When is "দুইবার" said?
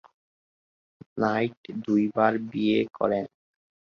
1.85-2.33